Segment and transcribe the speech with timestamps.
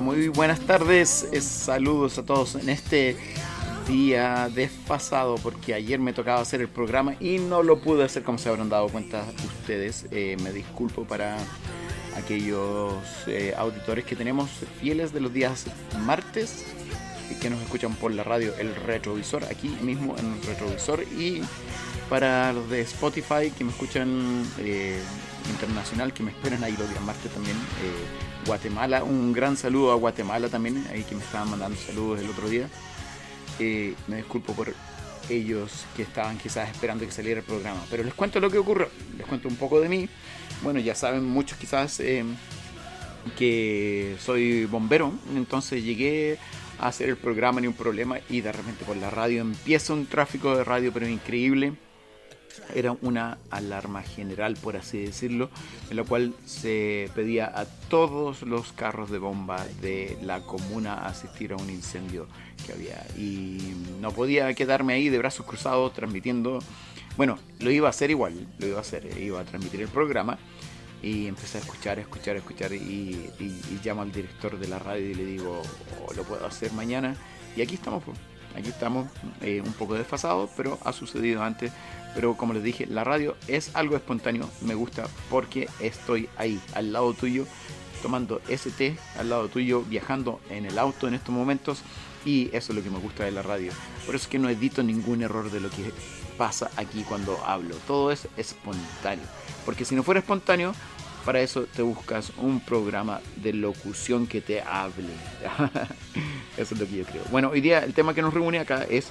[0.00, 1.26] Muy buenas tardes.
[1.40, 3.16] saludos a todos en este
[3.88, 8.38] día desfasado porque ayer me tocaba hacer el programa y no lo pude hacer como
[8.38, 9.24] se habrán dado cuenta
[9.60, 10.06] ustedes.
[10.12, 11.36] Eh, me disculpo para
[12.16, 12.94] aquellos
[13.26, 15.66] eh, auditores que tenemos fieles de los días
[16.04, 16.64] martes
[17.30, 21.42] y que nos escuchan por la radio El Retrovisor, aquí mismo en el Retrovisor y
[22.08, 25.00] para los de Spotify que me escuchan eh,
[25.50, 27.56] internacional, que me esperan ahí los días martes también.
[28.48, 32.48] Guatemala, un gran saludo a Guatemala también, ahí que me estaban mandando saludos el otro
[32.48, 32.66] día.
[33.58, 34.72] Eh, me disculpo por
[35.28, 37.84] ellos que estaban quizás esperando que saliera el programa.
[37.90, 40.08] Pero les cuento lo que ocurrió, les cuento un poco de mí.
[40.62, 42.24] Bueno, ya saben muchos quizás eh,
[43.36, 46.38] que soy bombero, entonces llegué
[46.78, 50.06] a hacer el programa ni un problema y de repente por la radio empieza un
[50.06, 51.74] tráfico de radio pero increíble
[52.74, 55.50] era una alarma general, por así decirlo,
[55.90, 61.08] en la cual se pedía a todos los carros de bomba de la comuna a
[61.08, 62.26] asistir a un incendio
[62.66, 63.06] que había.
[63.16, 66.60] Y no podía quedarme ahí de brazos cruzados transmitiendo.
[67.16, 70.38] Bueno, lo iba a hacer igual, lo iba a hacer, iba a transmitir el programa.
[71.00, 73.30] Y empecé a escuchar, a escuchar, a escuchar y,
[73.84, 75.62] llamo al director de la radio y le digo,
[76.04, 77.14] oh, lo puedo hacer mañana.
[77.56, 78.02] Y aquí estamos,
[78.56, 79.06] aquí estamos
[79.40, 81.72] eh, un poco desfasados, pero ha sucedido antes
[82.14, 86.92] pero como les dije, la radio es algo espontáneo, me gusta porque estoy ahí, al
[86.92, 87.46] lado tuyo,
[88.02, 91.82] tomando ST, al lado tuyo, viajando en el auto en estos momentos
[92.24, 93.72] y eso es lo que me gusta de la radio.
[94.06, 95.92] Por eso es que no edito ningún error de lo que
[96.36, 99.24] pasa aquí cuando hablo, todo es espontáneo,
[99.64, 100.72] porque si no fuera espontáneo,
[101.24, 105.08] para eso te buscas un programa de locución que te hable.
[106.56, 107.22] eso es lo que yo creo.
[107.30, 109.10] Bueno, hoy día el tema que nos reúne acá es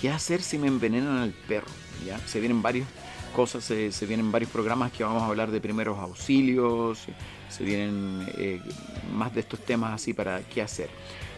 [0.00, 1.68] ¿qué hacer si me envenenan al perro?
[2.06, 2.18] ¿ya?
[2.26, 2.86] Se vienen varias
[3.34, 7.04] cosas, se, vienen varios programas que vamos a hablar de primeros auxilios,
[7.48, 8.60] se vienen eh,
[9.14, 10.88] más de estos temas así para qué hacer.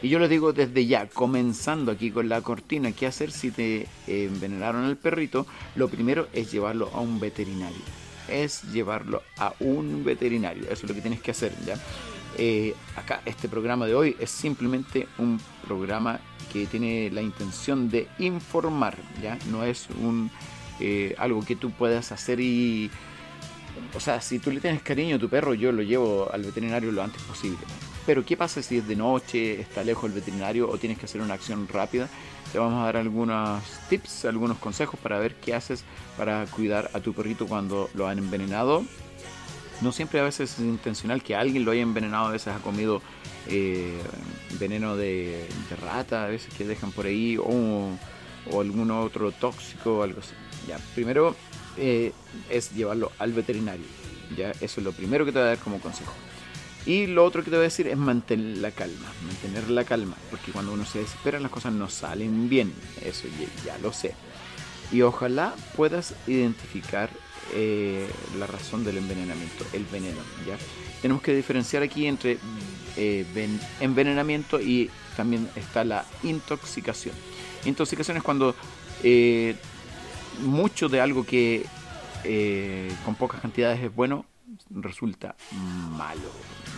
[0.02, 3.86] Y yo les digo desde ya, comenzando aquí con la cortina, qué hacer si te
[4.06, 5.46] envenenaron al perrito,
[5.76, 7.82] lo primero es llevarlo a un veterinario.
[8.28, 11.74] Es llevarlo a un veterinario, eso es lo que tienes que hacer, ¿ya?
[12.42, 16.20] Eh, acá este programa de hoy es simplemente un programa
[16.50, 19.38] que tiene la intención de informar, ¿ya?
[19.50, 20.30] No es un
[20.80, 22.90] eh, algo que tú puedas hacer y...
[23.94, 26.90] O sea, si tú le tienes cariño a tu perro, yo lo llevo al veterinario
[26.90, 27.58] lo antes posible.
[28.06, 31.20] Pero ¿qué pasa si es de noche, está lejos el veterinario o tienes que hacer
[31.20, 32.08] una acción rápida?
[32.52, 35.84] Te vamos a dar algunos tips, algunos consejos para ver qué haces
[36.16, 38.82] para cuidar a tu perrito cuando lo han envenenado
[39.80, 43.02] no siempre a veces es intencional que alguien lo haya envenenado, a veces ha comido
[43.46, 43.98] eh,
[44.58, 45.46] veneno de,
[45.80, 47.90] rata, a veces que dejan por ahí, o,
[48.58, 50.32] algún otro tóxico o algo así.
[50.66, 51.34] Ya, primero
[51.76, 52.12] eh,
[52.48, 53.86] es llevarlo al veterinario.
[54.36, 56.12] Ya, eso es lo primero que te voy a dar como consejo.
[56.86, 60.16] Y lo otro que te voy a decir es mantener la calma, mantener la calma,
[60.30, 63.28] porque cuando uno se desespera las cosas no salen bien, eso
[63.64, 64.14] ya lo sé.
[64.90, 67.10] Y ojalá puedas identificar
[67.54, 70.18] eh, la razón del envenenamiento, el veneno.
[70.46, 70.56] ¿ya?
[71.02, 72.38] Tenemos que diferenciar aquí entre
[72.96, 73.26] eh,
[73.80, 77.14] envenenamiento y también está la intoxicación.
[77.64, 78.54] Intoxicación es cuando
[79.02, 79.56] eh,
[80.42, 81.66] mucho de algo que
[83.04, 84.26] con pocas cantidades es bueno
[84.68, 85.34] resulta
[85.96, 86.30] malo,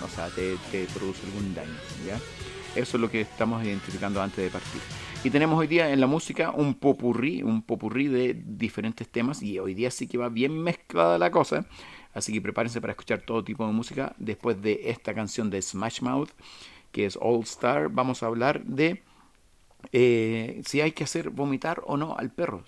[0.05, 1.75] o sea, te, te produce algún daño.
[2.75, 4.81] Eso es lo que estamos identificando antes de partir.
[5.25, 9.57] Y tenemos hoy día en la música un popurrí, un popurrí de diferentes temas y
[9.61, 11.65] hoy día sí que va bien mezclada la cosa.
[12.13, 14.17] Así que prepárense para escuchar todo tipo de música.
[14.19, 16.31] Después de esta canción de Smash Mouth,
[16.91, 19.05] que es All Star, vamos a hablar de
[19.93, 22.65] eh, si hay que hacer vomitar o no al perro.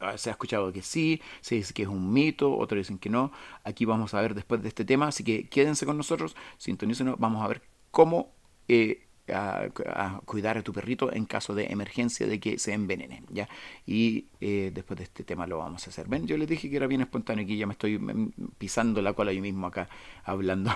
[0.00, 3.08] Ah, se ha escuchado que sí, se dice que es un mito, otros dicen que
[3.08, 3.30] no.
[3.62, 7.44] Aquí vamos a ver después de este tema, así que quédense con nosotros, sintonícenos, vamos
[7.44, 8.34] a ver cómo
[8.66, 13.48] eh, a, cuidar a tu perrito en caso de emergencia de que se envenene, ¿ya?
[13.86, 16.08] Y eh, después de este tema lo vamos a hacer.
[16.08, 19.12] Ven, yo les dije que era bien espontáneo, aquí ya me estoy mm, pisando la
[19.14, 19.88] cola yo mismo acá
[20.24, 20.70] hablando.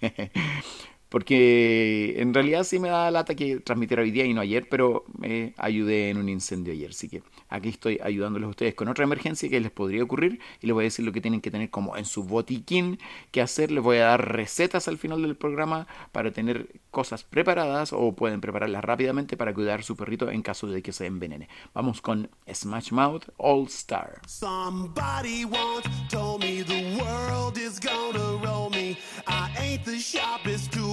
[1.12, 5.04] Porque en realidad sí me da lata que transmitiera hoy día y no ayer, pero
[5.18, 6.88] me ayudé en un incendio ayer.
[6.88, 10.66] Así que aquí estoy ayudándoles a ustedes con otra emergencia que les podría ocurrir y
[10.66, 12.98] les voy a decir lo que tienen que tener como en su botiquín
[13.30, 13.70] que hacer.
[13.72, 18.40] Les voy a dar recetas al final del programa para tener cosas preparadas o pueden
[18.40, 21.50] prepararlas rápidamente para cuidar a su perrito en caso de que se envenene.
[21.74, 24.22] Vamos con Smash Mouth All Star.
[24.26, 28.96] Somebody once told me the world is gonna roll me.
[29.26, 30.81] I ain't the sharpest tool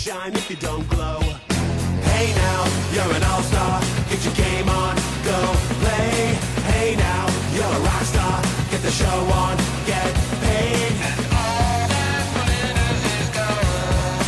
[0.00, 1.20] Shine if you don't glow.
[1.20, 3.82] Hey now, you're an all-star.
[4.08, 5.38] Get your game on, go
[5.82, 6.38] play.
[6.72, 8.40] Hey now, you're a rock star.
[8.70, 10.10] Get the show on, get
[10.40, 10.92] paid.
[11.04, 14.24] And all that glitters is gold.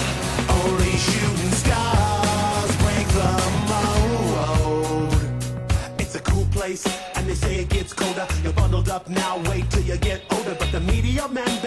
[0.61, 3.33] Only shooting stars break the
[3.73, 5.17] mold.
[5.99, 6.87] It's a cool place,
[7.17, 8.27] and they say it gets colder.
[8.43, 10.55] You're bundled up now, wait till you get older.
[10.55, 11.62] But the media differ,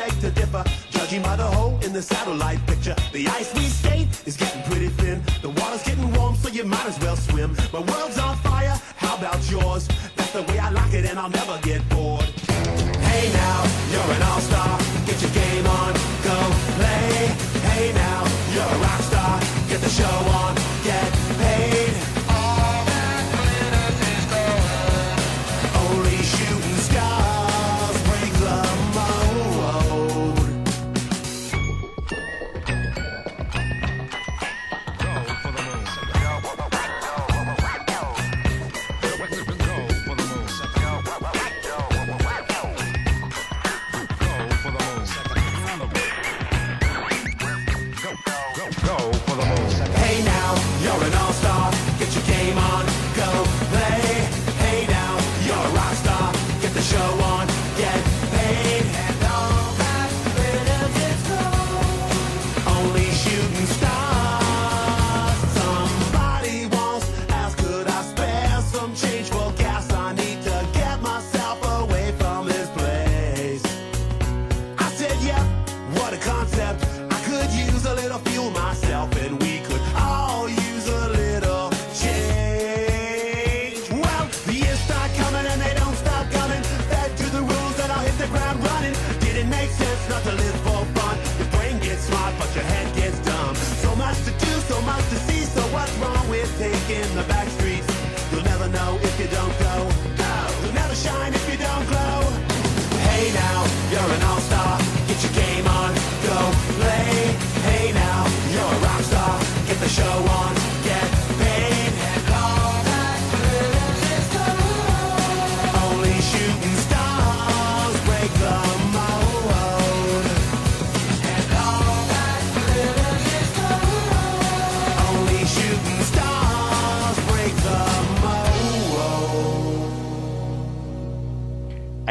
[1.15, 2.95] judging by the hole in the satellite picture.
[3.11, 5.21] The ice we skate is getting pretty thin.
[5.41, 7.55] The water's getting warm, so you might as well swim.
[7.71, 9.87] My world's on fire, how about yours?
[10.15, 12.25] That's the way I like it, and I'll never get bored.
[13.09, 14.14] Hey now, you're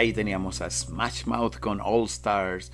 [0.05, 2.71] Ahí teníamos a Smash Mouth con All Stars.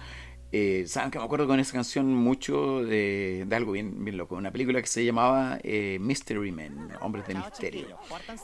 [0.53, 4.35] Eh, Saben que me acuerdo con esa canción mucho de, de algo bien, bien loco.
[4.37, 7.99] Una película que se llamaba eh, Mystery Men, Hombres de Misterio.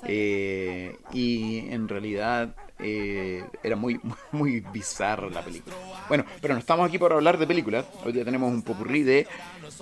[0.07, 4.01] Eh, y en realidad eh, era muy,
[4.33, 5.75] muy bizarra la película.
[6.09, 7.87] Bueno, pero no estamos aquí para hablar de películas.
[8.05, 9.27] Hoy día tenemos un popurrí de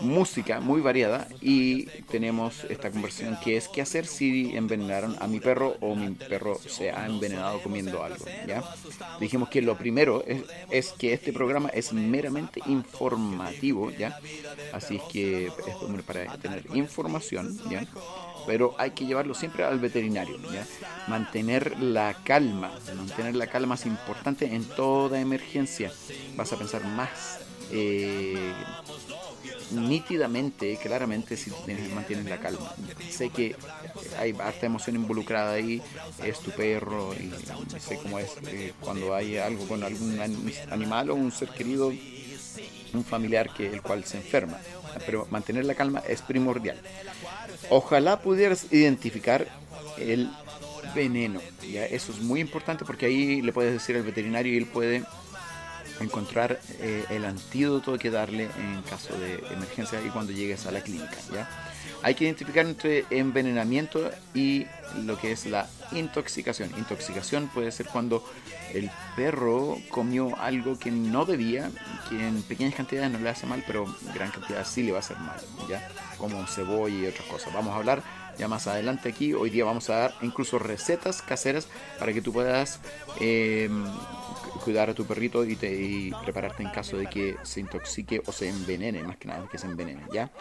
[0.00, 5.41] música muy variada y tenemos esta conversación que es qué hacer si envenenaron a mi
[5.41, 8.25] perro o mi perro se ha envenenado comiendo algo.
[8.47, 8.62] ¿ya?
[9.21, 10.25] Dijimos que lo primero
[10.71, 14.19] es, que este programa es meramente informativo, ¿ya?
[14.73, 17.87] Así es que es para tener información, ¿ya?
[18.47, 20.38] pero hay que llevarlo siempre al veterinario.
[21.09, 25.93] Mantener la calma, mantener la calma es importante en toda emergencia.
[26.37, 28.53] Vas a pensar más eh,
[29.73, 32.73] nítidamente, claramente, si tienes- mantienes la calma.
[33.11, 33.56] Sé que
[34.18, 35.80] hay harta emoción involucrada ahí,
[36.25, 37.30] es tu perro y
[37.80, 41.92] sé cómo es eh, cuando hay algo con algún an- animal o un ser querido,
[42.92, 44.59] un familiar que el cual se enferma.
[45.06, 46.80] Pero mantener la calma es primordial.
[47.71, 49.49] Ojalá pudieras identificar
[49.99, 50.30] el
[50.94, 51.40] veneno.
[51.68, 51.85] ¿ya?
[51.87, 55.02] Eso es muy importante porque ahí le puedes decir al veterinario y él puede
[56.01, 60.81] encontrar eh, el antídoto que darle en caso de emergencia y cuando llegues a la
[60.81, 61.17] clínica.
[61.33, 61.49] ¿ya?
[62.03, 64.67] Hay que identificar entre envenenamiento y
[65.05, 66.71] lo que es la intoxicación.
[66.77, 68.25] Intoxicación puede ser cuando
[68.75, 71.71] el perro comió algo que no debía,
[72.09, 74.99] que en pequeñas cantidades no le hace mal, pero en gran cantidad sí le va
[74.99, 75.89] a hacer mal, ¿ya?
[76.19, 77.55] Como cebolla y otras cosas.
[77.55, 78.03] Vamos a hablar
[78.39, 79.33] ya más adelante aquí.
[79.33, 82.81] Hoy día vamos a dar incluso recetas caseras para que tú puedas
[83.21, 83.71] eh,
[84.64, 88.33] cuidar a tu perrito y, te, y prepararte en caso de que se intoxique o
[88.33, 90.33] se envenene, más que nada que se envenene, ¿ya?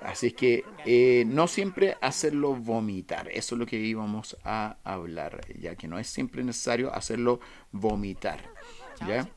[0.00, 5.40] Así es que eh, no siempre hacerlo vomitar, eso es lo que íbamos a hablar,
[5.58, 7.40] ya que no es siempre necesario hacerlo
[7.72, 8.40] vomitar,
[9.06, 9.28] ¿ya?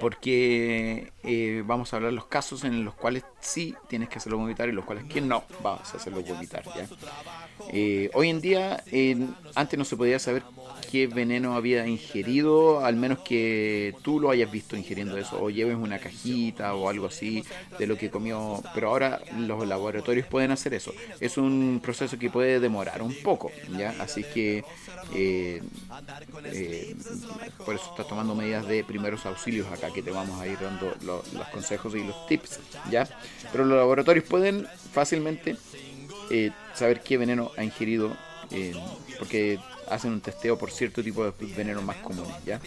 [0.00, 4.68] Porque eh, vamos a hablar los casos en los cuales sí tienes que hacerlo vomitar
[4.68, 6.64] y los cuales que no vas a hacerlo vomitar.
[6.64, 6.86] ¿ya?
[7.72, 8.82] Eh, hoy en día,
[9.54, 10.42] antes no se podía saber
[10.90, 15.76] qué veneno había ingerido, al menos que tú lo hayas visto ingiriendo eso, o lleves
[15.76, 17.44] una cajita o algo así
[17.78, 20.92] de lo que comió, pero ahora los laboratorios pueden hacer eso.
[21.20, 23.94] Es un proceso que puede demorar un poco, ¿ya?
[23.98, 24.64] Así que
[25.14, 25.62] eh,
[26.44, 26.96] eh,
[27.64, 29.37] por eso estás tomando medidas de primeros auxilios
[29.72, 33.08] acá que te vamos a ir dando los consejos y los tips, ¿ya?
[33.52, 35.56] Pero los laboratorios pueden fácilmente
[36.30, 38.16] eh, saber qué veneno ha ingerido,
[39.18, 42.60] porque hacen un testeo por cierto tipo de venenos más comunes, ¿ya?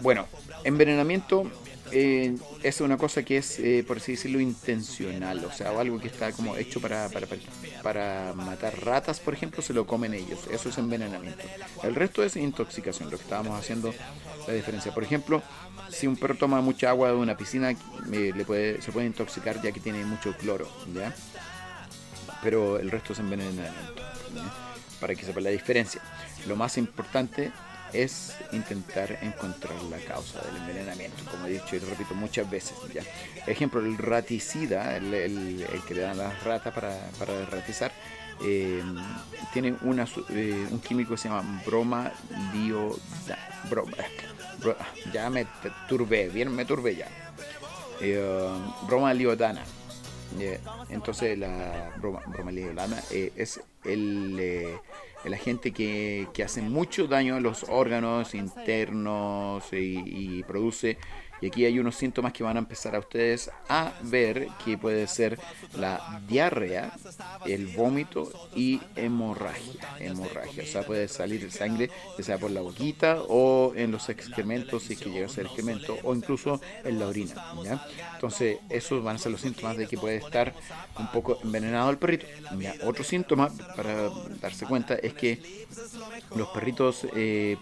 [0.00, 0.26] bueno,
[0.64, 1.50] envenenamiento
[1.92, 6.08] eh, es una cosa que es, eh, por así decirlo, intencional, o sea, algo que
[6.08, 7.26] está como hecho para, para,
[7.82, 11.42] para, matar ratas, por ejemplo, se lo comen ellos, eso es envenenamiento.
[11.82, 13.94] El resto es intoxicación, lo que estábamos haciendo
[14.46, 14.92] la diferencia.
[14.92, 15.42] Por ejemplo,
[15.90, 19.60] si un perro toma mucha agua de una piscina, eh, le puede, se puede intoxicar
[19.62, 20.68] ya que tiene mucho cloro.
[22.42, 24.02] Pero el resto es envenenamiento,
[25.00, 26.00] para que sepa la diferencia.
[26.46, 27.52] Lo más importante
[27.92, 32.74] es intentar encontrar la causa del envenenamiento, como he dicho y repito muchas veces.
[32.92, 33.02] ¿ya?
[33.46, 37.92] Ejemplo, el raticida, el, que le dan las ratas para, para ratizar,
[38.44, 38.82] eh,
[39.52, 42.12] tiene una, eh, un químico que se llama broma
[43.68, 43.92] broma,
[45.12, 45.46] ya me
[45.88, 47.08] turbé, bien me turbé ya.
[48.00, 48.48] Eh,
[48.86, 49.64] broma liodana.
[50.88, 54.78] entonces la broma, broma liodana es el
[55.24, 60.98] el agente que, que, hace mucho daño a los órganos internos y, y produce
[61.40, 65.06] y aquí hay unos síntomas que van a empezar a ustedes a ver que puede
[65.06, 65.38] ser
[65.76, 66.92] la diarrea,
[67.46, 69.96] el vómito y hemorragia.
[69.98, 74.84] Hemorragia, o sea, puede salir sangre ya sea por la boquita o en los excrementos,
[74.84, 77.34] si es que llega a ser excremento, o incluso en la orina.
[77.64, 77.86] ¿ya?
[78.14, 80.54] Entonces, esos van a ser los síntomas de que puede estar
[80.98, 82.26] un poco envenenado el perrito.
[82.84, 85.66] Otro síntoma para darse cuenta es que
[86.34, 87.56] los perritos eh,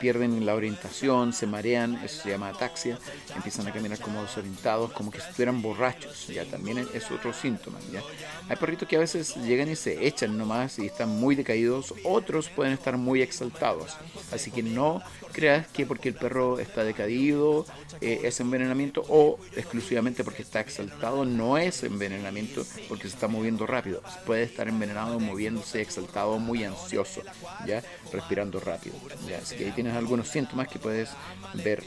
[0.00, 2.98] pierden la orientación, se marean, eso se llama ataxia,
[3.34, 7.78] empiezan a caminar como desorientados, como que estuvieran borrachos, ya también es otro síntoma.
[7.92, 8.02] ¿ya?
[8.48, 12.48] Hay perritos que a veces llegan y se echan nomás y están muy decaídos, otros
[12.48, 13.96] pueden estar muy exaltados,
[14.32, 17.64] así que no creas que porque el perro está decaído
[18.00, 23.66] eh, es envenenamiento o exclusivamente porque está exaltado no es envenenamiento porque se está moviendo
[23.66, 24.02] rápido.
[24.26, 27.22] Puede estar envenenado moviéndose exaltado, muy ansioso,
[27.66, 28.96] ya respirando rápido.
[29.28, 29.38] ¿ya?
[29.38, 31.10] Así que tienes algunos síntomas que puedes
[31.54, 31.82] ver.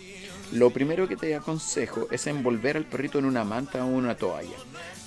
[0.51, 4.57] Lo primero que te aconsejo es envolver al perrito en una manta o una toalla.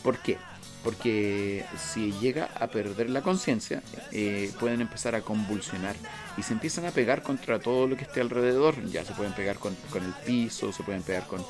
[0.02, 0.38] ¿Por qué?
[0.84, 3.82] porque si llega a perder la conciencia,
[4.12, 5.96] eh, pueden empezar a convulsionar
[6.36, 8.82] y se empiezan a pegar contra todo lo que esté alrededor.
[8.86, 11.44] Ya se pueden pegar con, el piso, se pueden pegar con,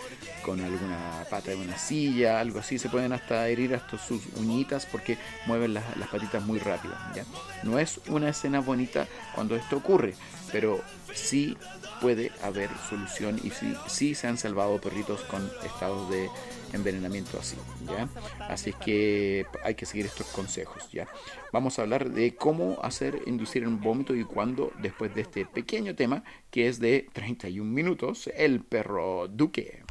[0.61, 2.79] alguna pata de una silla, algo así.
[2.79, 6.95] Se pueden hasta herir hasta sus uñitas porque mueven las, patitas muy rápido.
[7.15, 7.25] ¿ya?
[7.63, 10.15] No es una escena bonita cuando esto ocurre,
[10.51, 10.83] pero
[11.15, 11.57] sí
[12.00, 16.29] puede haber solución y sí, sí se han salvado perritos con estados de
[16.73, 18.09] envenenamiento así, ¿ya?
[18.47, 21.09] Así es que hay que seguir estos consejos, ¿ya?
[21.53, 25.95] Vamos a hablar de cómo hacer inducir un vómito y cuándo, después de este pequeño
[25.95, 29.83] tema, que es de 31 minutos, el perro Duque.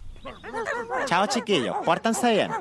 [1.05, 2.51] Chao chiquillos, pórtanse bien.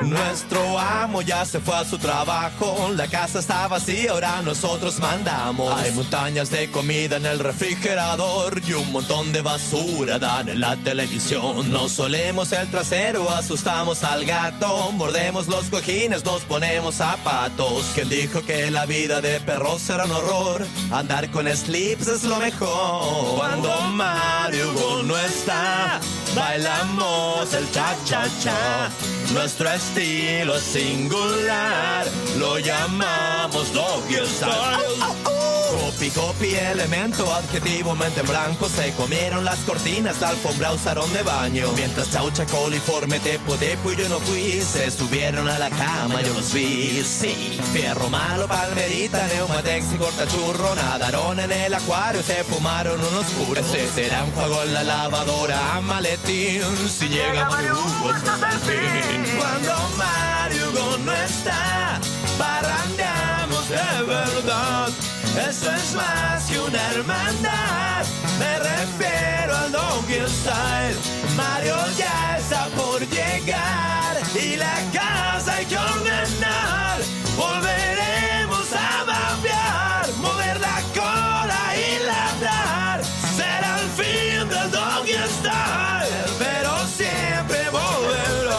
[0.00, 5.72] Nuestro amo ya se fue a su trabajo, la casa está vacía, ahora nosotros mandamos.
[5.78, 10.76] Hay montañas de comida en el refrigerador y un montón de basura dan en la
[10.76, 11.70] televisión.
[11.70, 17.90] Nos solemos el trasero, asustamos al gato, mordemos los cojines, nos ponemos zapatos.
[17.94, 20.66] ¿Quién dijo que la vida de perros era un horror?
[20.90, 23.36] Andar con slips es lo mejor.
[23.36, 24.72] Cuando Mario
[25.02, 26.00] no está,
[26.34, 28.90] bailamos el cha-cha-cha.
[29.32, 32.06] Nuestro estilo es singular,
[32.38, 35.39] lo llamamos doggy style.
[35.70, 38.68] Copy, copy, elemento, adjetivo, mente en blanco.
[38.68, 41.68] Se comieron las cortinas, la alfombra usaron de baño.
[41.76, 44.60] Mientras chaucha, coliforme, tepo, tepo y yo no fui.
[44.60, 47.02] Se subieron a la cama, yo los vi.
[47.04, 50.74] Sí, fierro malo, palmerita, neumatex y cortachurro.
[50.74, 53.64] Nadaron en el acuario, se fumaron unos puros.
[53.66, 56.62] Se será un juego en la lavadora, maletín.
[56.88, 59.38] Si llega Mario, fin.
[59.38, 62.00] Cuando Mario no está,
[62.38, 65.09] parrandeamos de verdad.
[65.36, 68.04] Esto es más que una hermandad.
[68.38, 70.98] Me refiero al Donkey Style.
[71.36, 76.98] Mario ya está por llegar y la casa hay que ordenar.
[77.36, 83.04] Volveremos a babear, mover la cola y ladrar.
[83.36, 88.50] Será el fin del Donkey Style, pero siempre volverá.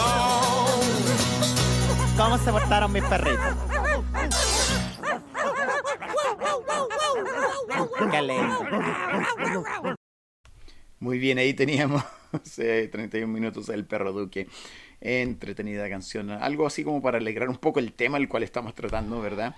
[2.18, 3.71] ¿Cómo se portaron mis perritos?
[11.00, 14.48] Muy bien, ahí teníamos hace 31 minutos El Perro Duque.
[15.00, 19.20] Entretenida canción, algo así como para alegrar un poco el tema el cual estamos tratando,
[19.20, 19.56] ¿verdad?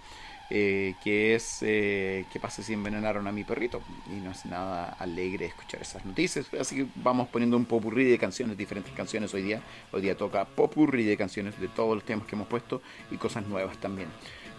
[0.50, 3.82] Eh, que es eh, qué pasa si envenenaron a mi perrito.
[4.10, 6.48] Y no es nada alegre escuchar esas noticias.
[6.60, 9.62] Así que vamos poniendo un popurrí de canciones, diferentes canciones hoy día.
[9.91, 13.48] Hoy día toca popurrí de canciones de todos los temas que hemos puesto y cosas
[13.48, 14.10] nuevas también.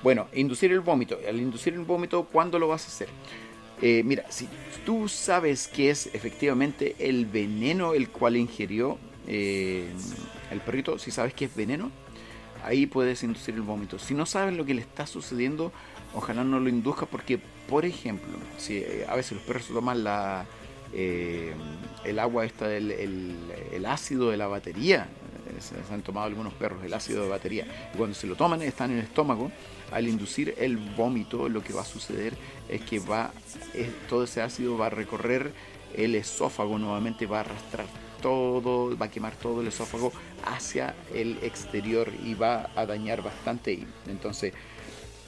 [0.02, 1.18] Bueno, inducir el vómito.
[1.26, 3.08] Al inducir el vómito, ¿cuándo lo vas a hacer?
[3.86, 4.48] Eh, mira, si
[4.86, 9.90] tú sabes que es efectivamente el veneno el cual ingirió eh,
[10.50, 11.90] el perrito, si sabes que es veneno,
[12.64, 13.98] ahí puedes inducir el vómito.
[13.98, 15.70] Si no sabes lo que le está sucediendo,
[16.14, 17.38] ojalá no lo induzca porque,
[17.68, 20.46] por ejemplo, si eh, a veces los perros toman la,
[20.94, 25.10] el agua esta el, el ácido de la batería,
[25.60, 28.90] se han tomado algunos perros el ácido de batería, y cuando se lo toman están
[28.90, 29.50] en el estómago,
[29.92, 32.34] al inducir el vómito lo que va a suceder
[32.68, 33.32] es que va
[34.08, 35.52] todo ese ácido va a recorrer
[35.94, 37.86] el esófago nuevamente va a arrastrar
[38.24, 40.10] todo va a quemar todo el esófago
[40.46, 43.86] hacia el exterior y va a dañar bastante.
[44.08, 44.54] Entonces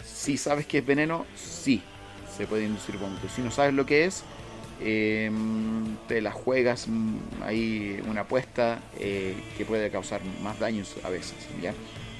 [0.02, 1.83] si sabes que es veneno sí
[2.35, 3.28] se puede inducir vómito.
[3.28, 4.25] Si no sabes lo que es
[4.80, 11.11] em, te la juegas mm, ahí una apuesta eh, que puede causar más daños a
[11.11, 11.73] veces ya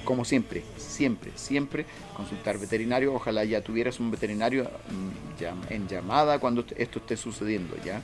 [0.07, 3.13] como siempre, siempre, siempre consultar veterinario.
[3.13, 8.01] Ojalá ya tuvieras un veterinario mm, en llamada cuando esto esté sucediendo, ¿ya?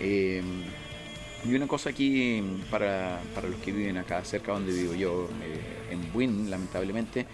[0.00, 0.42] Eh,
[1.44, 6.12] y una cosa aquí para, los que viven acá, cerca donde vivo yo, eh, en
[6.12, 7.26] Buin, lamentablemente,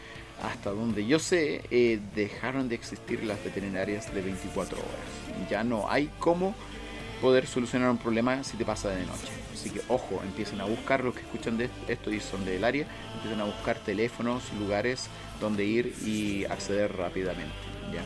[0.42, 5.25] hasta donde yo sé, eh, dejaron de existir las veterinarias de 24 horas.
[5.50, 6.54] Ya no hay cómo
[7.20, 9.28] poder solucionar un problema si te pasa de noche.
[9.52, 12.86] Así que ojo, empiecen a buscar los que escuchan de esto y son del área,
[13.14, 15.08] empiecen a buscar teléfonos, lugares
[15.40, 17.54] donde ir y acceder rápidamente.
[17.92, 18.02] ¿ya?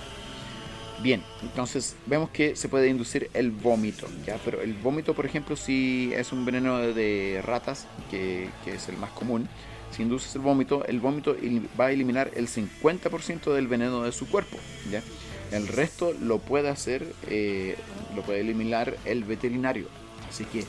[1.03, 4.39] Bien, entonces vemos que se puede inducir el vómito, ¿ya?
[4.45, 8.97] pero el vómito, por ejemplo, si es un veneno de ratas, que, que es el
[8.99, 9.49] más común,
[9.91, 11.37] si induces el vómito, el vómito
[11.79, 14.57] va a eliminar el 50% del veneno de su cuerpo.
[14.91, 15.03] ¿ya?
[15.51, 17.77] El resto lo puede hacer, eh,
[18.15, 19.89] lo puede eliminar el veterinario.
[20.29, 20.65] Así que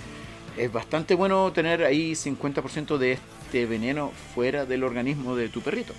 [0.58, 5.94] es bastante bueno tener ahí 50% de este veneno fuera del organismo de tu perrito.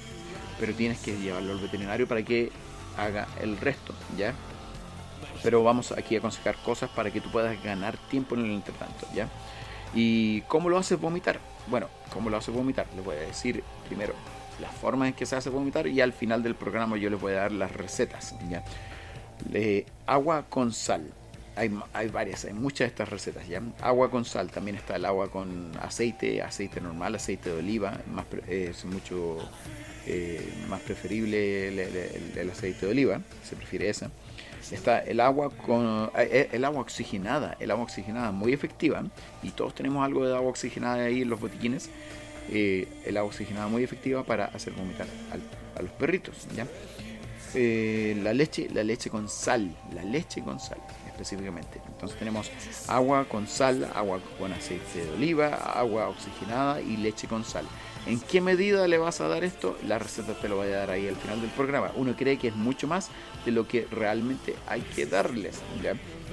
[0.59, 2.51] Pero tienes que llevarlo al veterinario para que
[2.97, 4.35] haga el resto, ¿ya?
[5.43, 9.07] Pero vamos aquí a aconsejar cosas para que tú puedas ganar tiempo en el entretanto,
[9.15, 9.29] ¿ya?
[9.95, 11.39] ¿Y cómo lo haces vomitar?
[11.69, 12.87] Bueno, ¿cómo lo haces vomitar?
[12.97, 14.15] Les voy a decir primero
[14.61, 17.33] las formas en que se hace vomitar y al final del programa yo les voy
[17.33, 18.35] a dar las recetas.
[18.49, 18.63] ¿ya?
[20.07, 21.13] agua con sal.
[21.55, 23.47] Hay, hay, varias, hay muchas de estas recetas.
[23.47, 23.63] ¿ya?
[23.81, 28.25] Agua con sal, también está el agua con aceite, aceite normal, aceite de oliva, más,
[28.49, 29.39] es mucho
[30.07, 34.11] eh, más preferible el, aceite de oliva, se prefiere esa.
[34.71, 39.05] Está el agua con eh, eh, el agua oxigenada, el agua oxigenada muy efectiva
[39.43, 41.91] y todos tenemos algo de agua oxigenada ahí en los botiquines
[42.51, 45.07] eh, el agua oxigenada muy efectiva para hacer vomitar
[45.77, 46.47] a los perritos.
[46.55, 46.67] ¿ya?
[47.55, 51.81] Eh, la leche, la leche con sal, la leche con sal específicamente.
[51.87, 52.51] Entonces tenemos
[52.89, 57.67] agua con sal, agua con aceite de oliva, agua oxigenada y leche con sal.
[58.07, 59.79] ¿En qué medida le vas a dar esto?
[59.87, 61.93] La receta te lo voy a dar ahí al final del programa.
[61.95, 63.11] Uno cree que es mucho más
[63.45, 65.61] de lo que realmente hay que darles.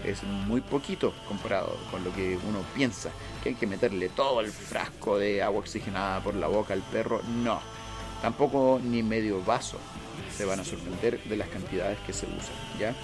[0.04, 3.10] Es muy poquito comparado con lo que uno piensa
[3.44, 7.22] que hay que meterle todo el frasco de agua oxigenada por la boca al perro.
[7.44, 7.60] No,
[8.22, 9.78] tampoco ni medio vaso.
[10.36, 12.96] Se van a sorprender de las cantidades que se usan, ¿ya?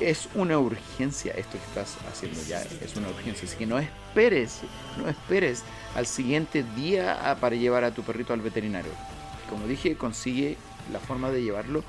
[0.00, 3.48] Es una urgencia esto que estás haciendo ya, es una urgencia.
[3.48, 4.60] Así que no esperes,
[4.96, 8.92] no esperes al siguiente día para llevar a tu perrito al veterinario.
[9.50, 10.56] Como dije, consigue
[10.92, 11.82] la forma de llevarlo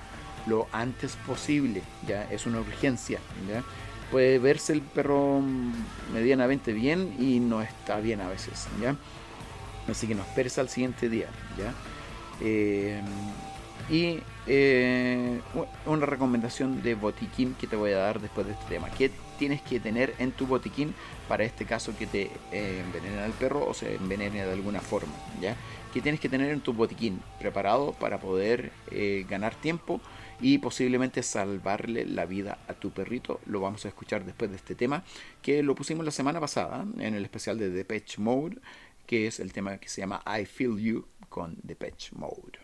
[0.48, 3.64] lo antes posible, ya es una urgencia, ¿ya?
[4.12, 5.42] Puede verse el perro
[6.14, 8.96] medianamente bien y no está bien a veces, ¿ya?
[9.90, 11.74] Así que no esperes al siguiente día, ¿ya?
[12.42, 13.02] Eh,
[13.90, 15.42] y eh,
[15.86, 18.90] una recomendación de botiquín que te voy a dar después de este tema.
[18.92, 20.94] ¿Qué tienes que tener en tu botiquín
[21.28, 25.14] para este caso que te eh, envenena el perro o se envenene de alguna forma?
[25.42, 25.56] ¿ya?
[25.94, 28.72] ¿Qué tienes que tener en tu botiquín preparado para poder
[29.28, 30.00] ganar tiempo?
[30.42, 33.40] Y posiblemente salvarle la vida a tu perrito.
[33.46, 35.04] Lo vamos a escuchar después de este tema,
[35.42, 38.58] que lo pusimos la semana pasada en el especial de Depeche Mode,
[39.06, 42.60] que es el tema que se llama I Feel You con Depeche Mode.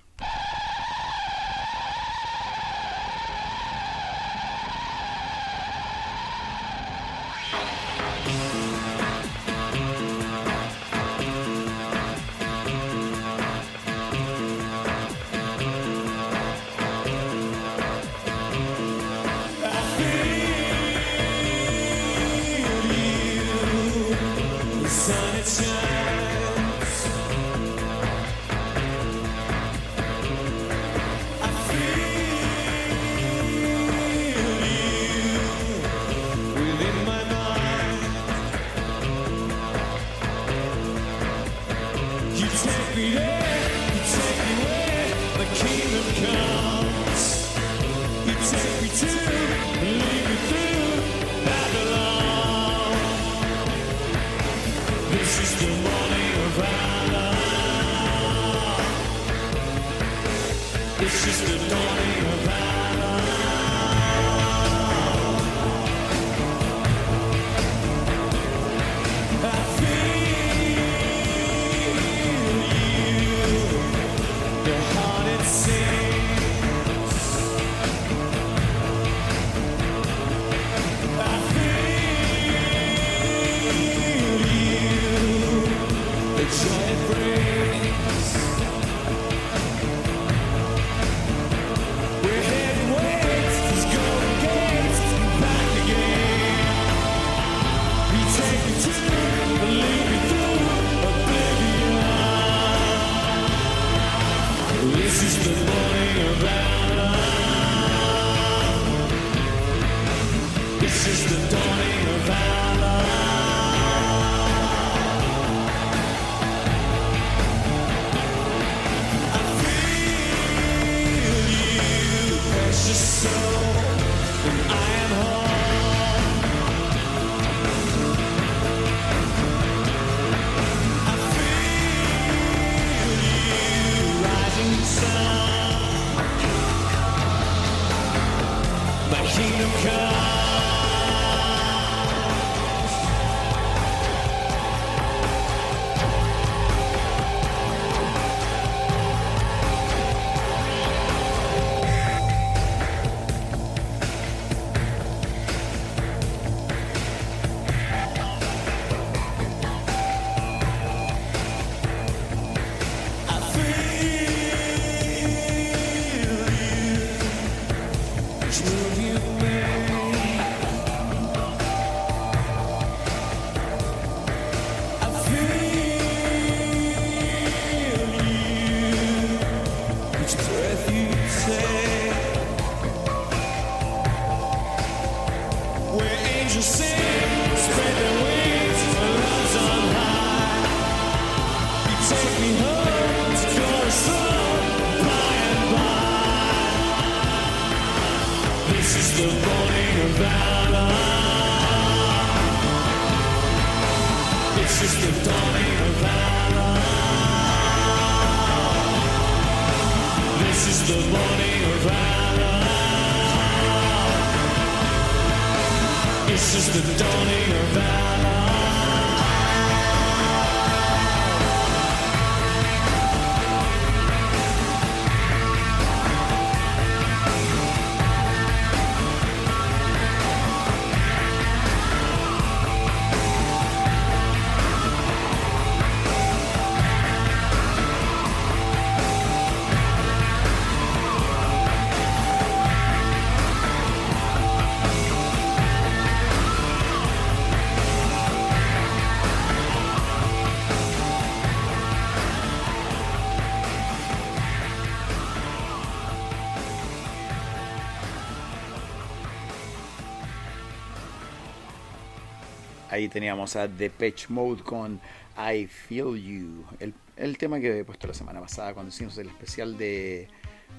[262.96, 265.02] Ahí teníamos a Depeche Mode con
[265.38, 269.28] I Feel You, el, el tema que he puesto la semana pasada cuando hicimos el
[269.28, 270.30] especial de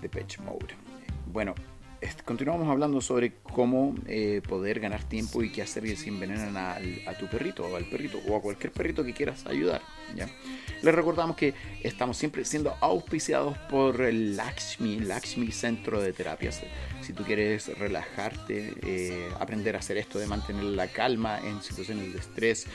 [0.01, 0.75] Depeche Mode.
[1.31, 1.55] Bueno,
[2.25, 7.15] continuamos hablando sobre cómo eh, poder ganar tiempo y qué hacer si envenenan al- a,
[7.15, 9.81] tu perrito o al perrito o a cualquier perrito que quieras ayudar.
[10.15, 10.29] ¿ya?
[10.83, 16.61] Les recordamos que estamos siempre siendo auspiciados por el Lakshmi, Lakshmi Centro de Terapias.
[17.03, 22.13] Si tú quieres relajarte, eh, aprender a hacer esto de mantener la calma en situaciones
[22.13, 22.67] de estrés,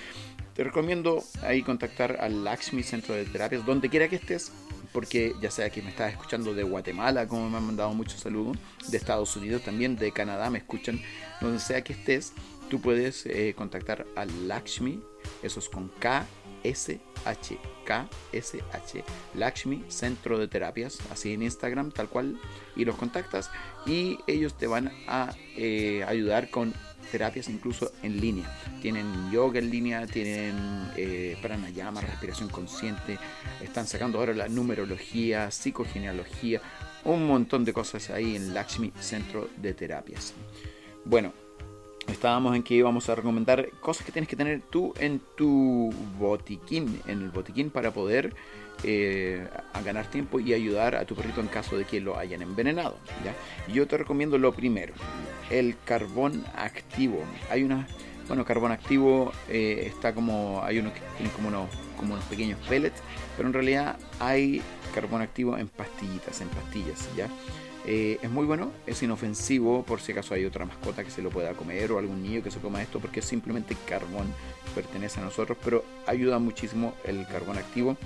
[0.55, 4.51] te recomiendo ahí contactar al Lakshmi Centro de Terapias, donde quiera que estés,
[4.93, 8.57] porque ya sea que me estás escuchando de Guatemala, como me han mandado muchos saludos,
[8.87, 11.01] de Estados Unidos también, de Canadá me escuchan,
[11.39, 12.33] donde sea que estés,
[12.69, 15.01] tú puedes eh, contactar al Lakshmi,
[15.43, 16.25] eso es con K,
[16.63, 22.39] S, H, K, S, H, Lakshmi Centro de Terapias, así en Instagram, tal cual,
[22.75, 23.49] y los contactas,
[23.85, 26.73] y ellos te van a eh, ayudar con
[27.11, 28.49] terapias incluso en línea.
[28.81, 33.19] Tienen yoga en línea, tienen eh, pranayama, respiración consciente,
[33.61, 36.61] están sacando ahora la numerología, psicogenealogía,
[37.03, 40.33] un montón de cosas ahí en Lakshmi Centro de Terapias.
[41.03, 41.33] Bueno,
[42.11, 47.01] estábamos en que íbamos a recomendar cosas que tienes que tener tú en tu botiquín,
[47.07, 48.33] en el botiquín para poder
[48.83, 52.41] eh, a ganar tiempo y ayudar a tu perrito en caso de que lo hayan
[52.41, 52.97] envenenado.
[53.23, 53.35] ¿ya?
[53.71, 54.93] Yo te recomiendo lo primero,
[55.49, 57.23] el carbón activo.
[57.49, 57.87] Hay una,
[58.27, 62.59] bueno, carbón activo eh, está como, hay uno que tiene como unos, como unos pequeños
[62.67, 63.01] pellets,
[63.37, 64.61] pero en realidad hay
[64.95, 67.27] carbón activo en pastillitas, en pastillas, ¿ya?
[67.85, 71.29] Eh, es muy bueno, es inofensivo por si acaso hay otra mascota que se lo
[71.31, 74.27] pueda comer o algún niño que se coma esto porque es simplemente carbón,
[74.75, 77.97] pertenece a nosotros, pero ayuda muchísimo el carbón activo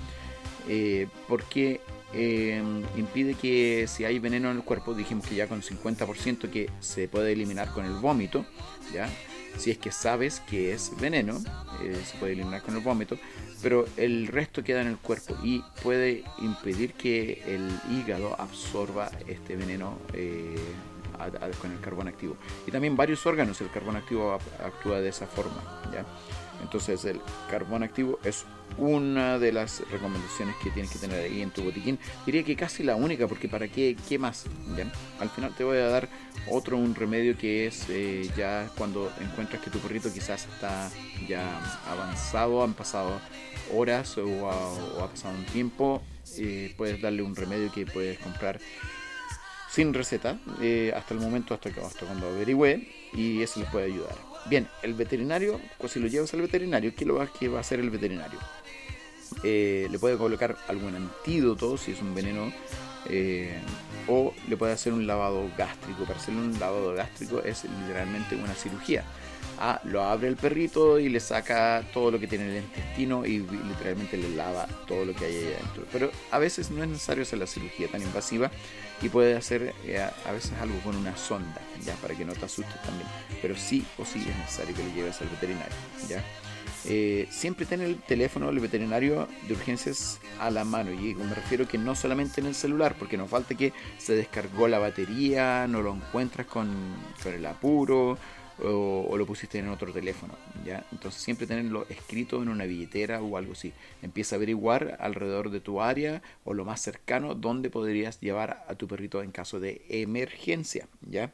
[0.68, 1.80] eh, porque
[2.14, 2.62] eh,
[2.96, 7.08] impide que si hay veneno en el cuerpo, dijimos que ya con 50% que se
[7.08, 8.46] puede eliminar con el vómito,
[8.92, 9.08] ¿ya?
[9.56, 11.38] Si es que sabes que es veneno,
[11.82, 13.18] eh, se puede eliminar con el vómito,
[13.62, 19.56] pero el resto queda en el cuerpo y puede impedir que el hígado absorba este
[19.56, 20.56] veneno eh,
[21.60, 22.36] con el carbón activo.
[22.66, 25.82] Y también varios órganos el carbón activo actúa de esa forma.
[25.92, 26.04] ¿ya?
[26.62, 28.44] Entonces el carbón activo es
[28.78, 31.98] una de las recomendaciones que tienes que tener ahí en tu botiquín.
[32.24, 34.44] Diría que casi la única, porque para qué, qué más.
[34.76, 34.90] ¿Ya?
[35.20, 36.08] Al final te voy a dar
[36.50, 40.90] otro un remedio que es eh, ya cuando encuentras que tu perrito quizás está
[41.28, 43.20] ya avanzado, han pasado
[43.74, 46.02] horas o ha, pasado un tiempo,
[46.38, 48.60] eh, puedes darle un remedio que puedes comprar
[49.70, 54.35] sin receta eh, hasta el momento, hasta, hasta cuando averigüe, y eso les puede ayudar.
[54.48, 57.60] Bien, el veterinario, pues si lo llevas al veterinario, ¿qué, lo va, qué va a
[57.62, 58.38] hacer el veterinario?
[59.42, 62.52] Eh, le puede colocar algún antídoto si es un veneno
[63.08, 63.58] eh,
[64.06, 66.04] o le puede hacer un lavado gástrico.
[66.04, 69.04] Para hacerle un lavado gástrico es literalmente una cirugía.
[69.58, 73.24] Ah, lo abre el perrito y le saca todo lo que tiene en el intestino
[73.24, 75.84] y literalmente le lava todo lo que hay ahí adentro.
[75.92, 78.50] Pero a veces no es necesario hacer la cirugía tan invasiva
[79.02, 82.44] y puede hacer eh, a veces algo con una sonda, ya para que no te
[82.44, 83.08] asustes también.
[83.42, 85.74] Pero sí o sí es necesario que le lleves al veterinario,
[86.08, 86.22] ya.
[86.88, 90.92] Eh, siempre ten el teléfono del veterinario de urgencias a la mano.
[90.92, 94.68] Y me refiero que no solamente en el celular, porque no falta que se descargó
[94.68, 96.68] la batería, no lo encuentras con,
[97.22, 98.18] con el apuro
[98.62, 100.34] o, lo pusiste en otro teléfono.
[100.64, 100.84] ¿ya?
[100.92, 103.72] Entonces siempre tenerlo escrito en una billetera o algo así.
[104.02, 108.74] Empieza a averiguar alrededor de tu área o lo más cercano dónde podrías llevar a
[108.74, 110.88] tu perrito en caso de emergencia.
[111.02, 111.32] ¿ya?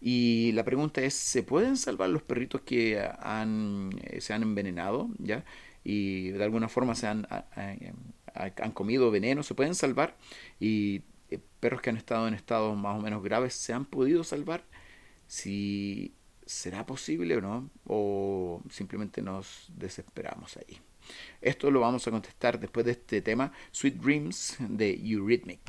[0.00, 5.08] Y la pregunta es, ¿se pueden salvar los perritos que han, eh, se han envenenado?
[5.18, 5.44] ¿ya?
[5.84, 7.26] Y de alguna forma se han,
[8.34, 10.16] han comido veneno, ¿se pueden salvar?
[10.60, 14.22] Y eh, perros que han estado en estados más o menos graves, ¿se han podido
[14.22, 14.64] salvar?
[15.26, 16.14] Si
[16.52, 20.78] será posible o no, o simplemente nos desesperamos ahí.
[21.40, 25.60] Esto lo vamos a contestar después de este tema, Sweet Dreams de Eurythmic.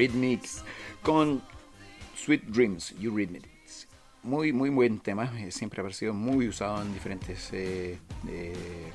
[0.00, 0.64] Eurythmics
[1.02, 1.42] con
[2.16, 3.86] Sweet Dreams, Eurythmics.
[4.22, 8.54] Muy, muy buen tema, eh, siempre ha parecido muy usado en diferentes eh, eh,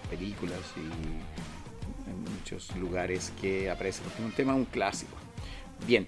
[0.09, 5.15] películas y en muchos lugares que aparece es un tema, un clásico.
[5.85, 6.07] Bien,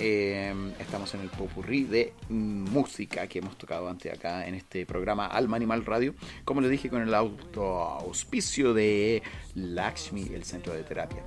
[0.00, 5.26] eh, estamos en el popurrí de música que hemos tocado antes acá en este programa
[5.26, 6.14] Alma Animal Radio.
[6.44, 9.22] Como les dije, con el auto auspicio de
[9.54, 11.22] Lakshmi, el centro de terapia.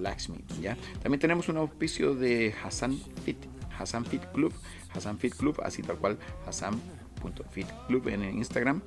[0.00, 0.76] Lakshmi, ¿ya?
[1.02, 3.38] También tenemos un auspicio de Hassan Fit,
[3.78, 4.52] Hassan Fit Club,
[4.94, 8.82] Hassan Fit Club, así tal cual, Hassan.fit Club en Instagram.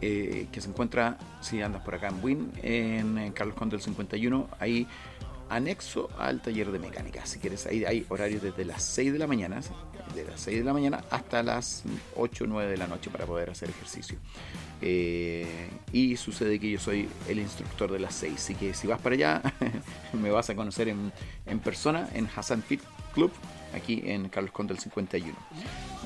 [0.00, 3.82] eh, que se encuentra, si andas por acá en Win, en, en Carlos Conde del
[3.82, 4.86] 51, ahí
[5.48, 7.24] anexo al taller de mecánica.
[7.24, 9.60] Si quieres, ahí hay horarios desde las 6 de la mañana,
[10.14, 11.84] de las 6 de la mañana hasta las
[12.16, 14.18] 8 o 9 de la noche para poder hacer ejercicio.
[14.82, 19.00] Eh, y sucede que yo soy el instructor de las 6, así que si vas
[19.00, 19.42] para allá,
[20.12, 21.12] me vas a conocer en,
[21.46, 22.82] en persona en Hassan Fit
[23.14, 23.32] Club,
[23.74, 25.34] aquí en Carlos Conde del 51.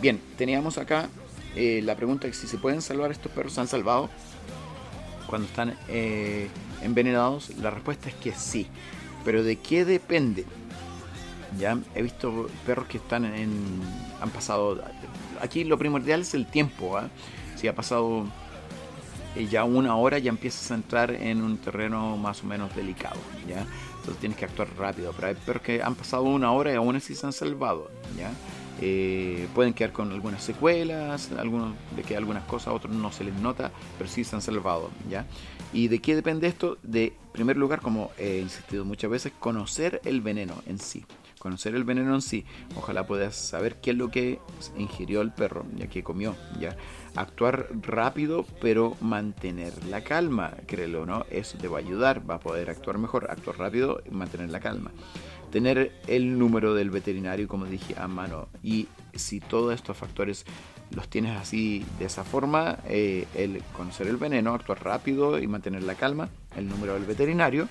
[0.00, 1.08] Bien, teníamos acá
[1.56, 3.54] eh, la pregunta de si se pueden salvar estos perros.
[3.54, 4.08] ¿Se han salvado
[5.26, 6.48] cuando están eh,
[6.82, 7.50] envenenados?
[7.56, 8.68] La respuesta es que sí.
[9.24, 10.44] Pero ¿de qué depende?
[11.56, 13.80] Ya he visto perros que están en.
[14.20, 14.82] han pasado.
[15.40, 16.98] Aquí lo primordial es el tiempo.
[16.98, 17.08] ¿ah?
[17.56, 18.26] Si ha pasado
[19.34, 23.20] eh, ya una hora, ya empiezas a entrar en un terreno más o menos delicado.
[23.48, 23.66] ¿ya?
[23.96, 25.12] Entonces tienes que actuar rápido.
[25.14, 27.90] Pero hay perros que han pasado una hora y aún así se han salvado.
[28.18, 28.30] ¿ya?
[28.80, 33.34] Eh, pueden quedar con algunas secuelas, algunos de que algunas cosas, otros no se les
[33.34, 35.26] nota, pero sí se han salvado, ¿ya?
[35.72, 36.78] ¿Y de qué depende esto?
[36.84, 41.04] De, en primer lugar, como he insistido muchas veces, conocer el veneno en sí.
[41.38, 42.44] Conocer el veneno en sí.
[42.76, 44.40] Ojalá puedas saber qué es lo que
[44.76, 46.76] ingirió el perro, ya que comió, ya.
[47.14, 51.24] Actuar rápido, pero mantener la calma, créelo, ¿no?
[51.30, 53.30] Eso te va a ayudar, va a poder actuar mejor.
[53.30, 54.90] Actuar rápido y mantener la calma
[55.50, 58.48] tener el número del veterinario, como dije, a mano.
[58.62, 60.44] Y si todos estos factores
[60.90, 65.82] los tienes así de esa forma, eh, el conocer el veneno, actuar rápido y mantener
[65.82, 67.68] la calma, el número del veterinario,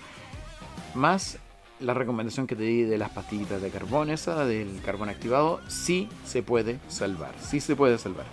[0.94, 1.40] más
[1.80, 6.10] la recomendación que te di de las pastillitas de carbón, esa del carbón activado, sí
[6.26, 8.26] se puede salvar, sí se puede salvar.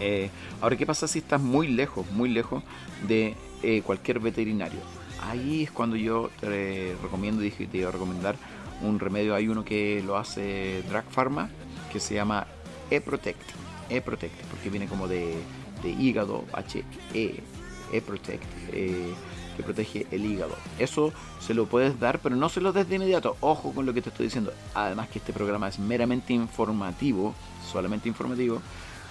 [0.00, 0.30] Eh,
[0.60, 2.62] ahora, ¿qué pasa si estás muy lejos, muy lejos
[3.06, 4.80] de eh, cualquier veterinario?
[5.22, 8.36] ahí es cuando yo te recomiendo, dije te iba a recomendar
[8.82, 9.34] un remedio.
[9.34, 11.50] Hay uno que lo hace Drag Pharma
[11.92, 12.46] que se llama
[12.90, 13.42] E-Protect.
[13.88, 15.36] E-Protect, porque viene como de,
[15.82, 17.40] de hígado, H-E,
[17.92, 19.12] E-Protect, eh,
[19.56, 20.56] que protege el hígado.
[20.78, 23.36] Eso se lo puedes dar, pero no se lo des de inmediato.
[23.40, 24.52] Ojo con lo que te estoy diciendo.
[24.74, 27.34] Además que este programa es meramente informativo,
[27.70, 28.60] solamente informativo.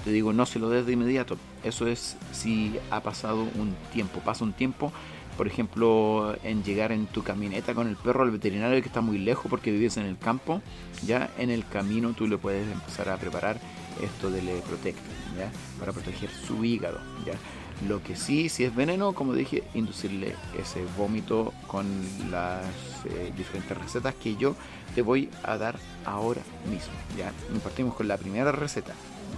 [0.03, 1.37] Te digo, no se lo des de inmediato.
[1.63, 4.19] Eso es si ha pasado un tiempo.
[4.19, 4.91] Pasa un tiempo
[5.37, 9.17] por ejemplo, en llegar en tu camioneta con el perro al veterinario que está muy
[9.17, 10.61] lejos porque vives en el campo,
[11.05, 13.59] ya en el camino tú le puedes empezar a preparar
[14.01, 14.99] esto del Protect,
[15.37, 15.51] ¿ya?
[15.79, 17.33] Para proteger su hígado, ¿ya?
[17.87, 21.87] Lo que sí, si es veneno, como dije, inducirle ese vómito con
[22.29, 22.65] las
[23.05, 24.55] eh, diferentes recetas que yo
[24.93, 27.31] te voy a dar ahora mismo, ¿ya?
[27.63, 28.93] Partimos con la primera receta,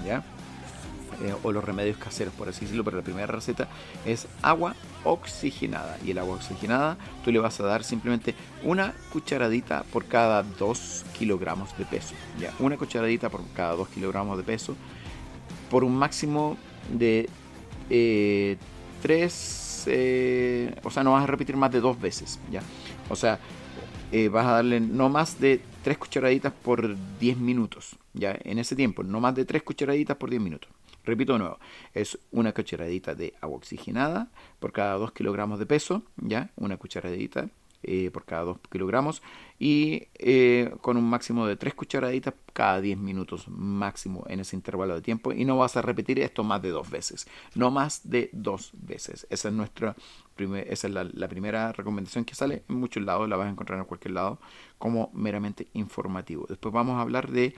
[0.05, 0.23] ¿ya?
[1.21, 3.67] Eh, o los remedios caseros, por así decirlo, pero la primera receta
[4.05, 5.97] es agua oxigenada.
[6.03, 11.05] Y el agua oxigenada tú le vas a dar simplemente una cucharadita por cada 2
[11.17, 12.15] kilogramos de peso.
[12.39, 12.53] ¿ya?
[12.59, 14.75] Una cucharadita por cada 2 kilogramos de peso
[15.69, 16.57] por un máximo
[16.91, 17.29] de
[19.01, 22.39] 3, eh, o sea, no vas a repetir más de dos veces.
[22.51, 22.61] ¿ya?
[23.09, 23.39] O sea,
[24.11, 27.95] eh, vas a darle no más de 3 cucharaditas por 10 minutos.
[28.13, 30.69] Ya, en ese tiempo, no más de 3 cucharaditas por 10 minutos.
[31.05, 31.59] Repito de nuevo,
[31.93, 34.29] es una cucharadita de agua oxigenada
[34.59, 36.49] por cada 2 kilogramos de peso, ¿ya?
[36.55, 37.49] Una cucharadita
[37.83, 39.21] eh, por cada 2 kilogramos
[39.59, 44.95] y eh, con un máximo de 3 cucharaditas cada 10 minutos máximo en ese intervalo
[44.95, 48.29] de tiempo y no vas a repetir esto más de dos veces, no más de
[48.33, 49.27] dos veces.
[49.29, 49.95] Esa es nuestra
[50.67, 53.85] esa es la primera recomendación que sale en muchos lados, la vas a encontrar en
[53.85, 54.39] cualquier lado
[54.79, 56.45] como meramente informativo.
[56.49, 57.55] Después vamos a hablar de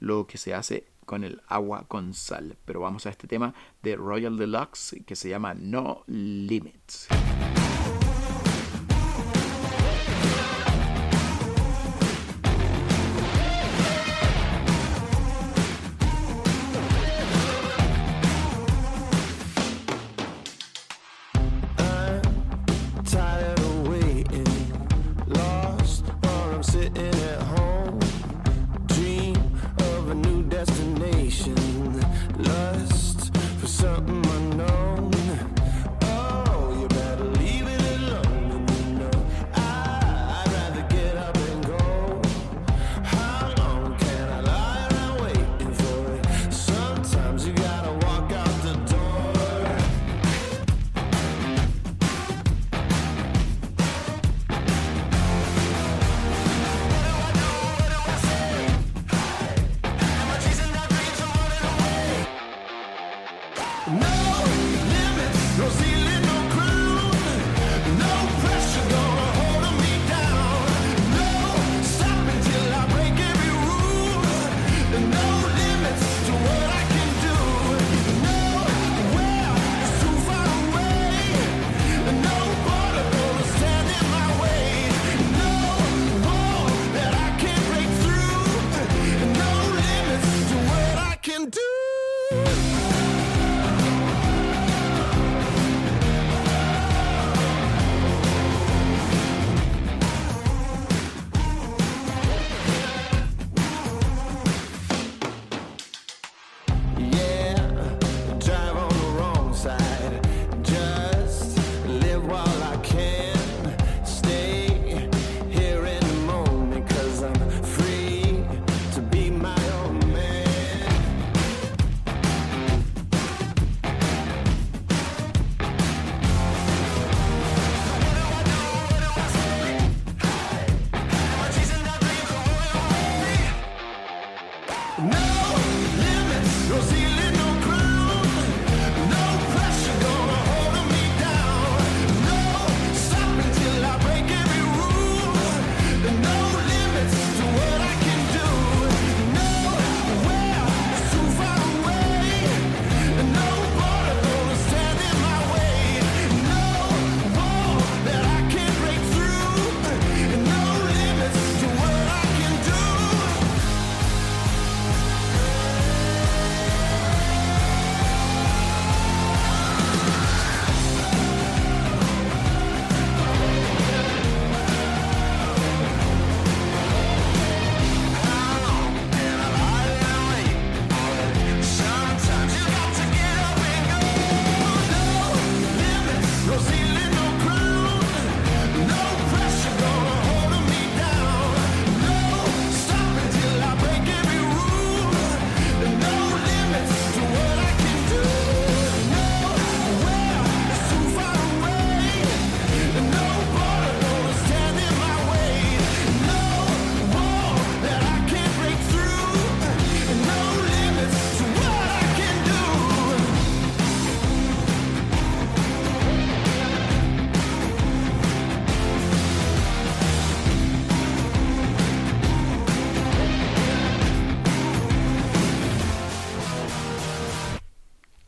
[0.00, 2.56] lo que se hace con el agua con sal.
[2.64, 7.08] Pero vamos a este tema de Royal Deluxe que se llama No Limits.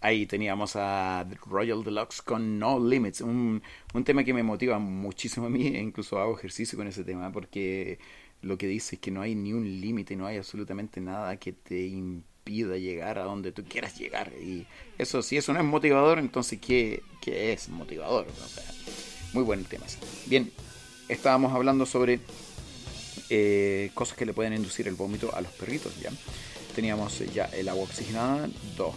[0.07, 3.61] Ahí teníamos a Royal Deluxe con No Limits, un,
[3.93, 7.33] un tema que me motiva muchísimo a mí, e incluso hago ejercicio con ese tema,
[7.33, 7.99] porque
[8.41, 11.53] lo que dice es que no hay ni un límite, no hay absolutamente nada que
[11.53, 14.33] te impida llegar a donde tú quieras llegar.
[14.41, 18.29] Y eso, si eso no es motivador, entonces ¿qué, qué es motivador?
[19.33, 19.87] Muy buen tema.
[20.27, 20.53] Bien,
[21.09, 22.21] estábamos hablando sobre
[23.29, 26.13] eh, cosas que le pueden inducir el vómito a los perritos, ¿ya?
[26.77, 28.95] Teníamos eh, ya el agua oxigenada, dos.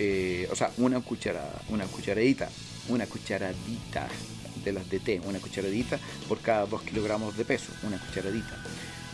[0.00, 2.48] Eh, o sea, una cucharada, una cucharadita,
[2.88, 4.08] una cucharadita
[4.64, 8.56] de las de té, una cucharadita por cada 2 kilogramos de peso, una cucharadita.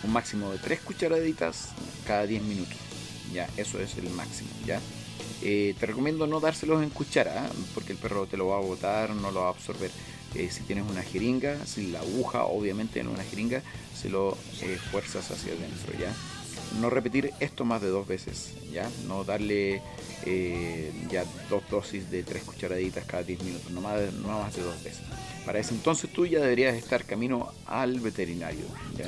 [0.02, 1.68] Un máximo de 3 cucharaditas
[2.06, 2.76] cada 10 minutos.
[3.32, 4.78] Ya, eso es el máximo, ¿ya?
[5.42, 7.48] Eh, te recomiendo no dárselos en cuchara, ¿eh?
[7.74, 9.90] porque el perro te lo va a botar, no lo va a absorber.
[10.34, 13.62] Eh, si tienes una jeringa, si la aguja, obviamente en una jeringa,
[13.94, 16.12] se lo eh, fuerzas hacia adentro, ¿ya?
[16.80, 18.88] No repetir esto más de dos veces, ¿ya?
[19.06, 19.80] No darle
[20.24, 24.62] eh, ya dos dosis de tres cucharaditas cada 10 minutos, no más, no más de
[24.62, 25.02] dos veces.
[25.46, 28.64] Para ese entonces tú ya deberías estar camino al veterinario,
[28.96, 29.06] ¿ya?